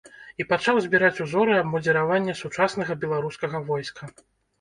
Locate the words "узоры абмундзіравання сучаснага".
1.25-2.97